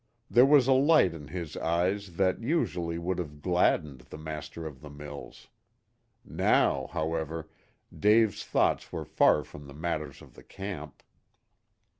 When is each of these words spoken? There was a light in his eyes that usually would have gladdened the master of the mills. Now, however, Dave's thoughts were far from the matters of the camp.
There 0.31 0.47
was 0.47 0.65
a 0.67 0.73
light 0.73 1.13
in 1.13 1.27
his 1.27 1.55
eyes 1.57 2.15
that 2.15 2.41
usually 2.41 2.97
would 2.97 3.19
have 3.19 3.39
gladdened 3.39 4.01
the 4.09 4.17
master 4.17 4.65
of 4.65 4.81
the 4.81 4.89
mills. 4.89 5.49
Now, 6.25 6.87
however, 6.87 7.51
Dave's 7.95 8.43
thoughts 8.43 8.91
were 8.91 9.05
far 9.05 9.43
from 9.43 9.67
the 9.67 9.75
matters 9.75 10.23
of 10.23 10.33
the 10.33 10.41
camp. 10.43 11.03